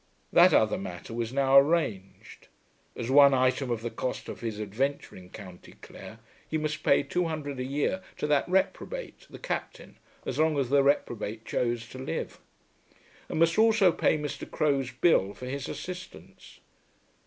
That 0.33 0.51
other 0.51 0.79
matter 0.79 1.13
was 1.13 1.31
now 1.31 1.59
arranged. 1.59 2.47
As 2.95 3.11
one 3.11 3.35
item 3.35 3.69
of 3.69 3.83
the 3.83 3.91
cost 3.91 4.27
of 4.29 4.39
his 4.41 4.57
adventure 4.57 5.15
in 5.15 5.29
County 5.29 5.73
Clare 5.73 6.17
he 6.49 6.57
must 6.57 6.81
pay 6.81 7.03
two 7.03 7.25
hundred 7.25 7.59
a 7.59 7.63
year 7.63 8.01
to 8.17 8.25
that 8.25 8.49
reprobate, 8.49 9.27
the 9.29 9.37
Captain, 9.37 9.99
as 10.25 10.39
long 10.39 10.57
as 10.57 10.69
the 10.71 10.81
reprobate 10.81 11.45
chose 11.45 11.87
to 11.89 11.99
live, 11.99 12.39
and 13.29 13.37
must 13.37 13.59
also 13.59 13.91
pay 13.91 14.17
Mr. 14.17 14.49
Crowe's 14.49 14.89
bill 14.89 15.35
for 15.35 15.45
his 15.45 15.69
assistance. 15.69 16.61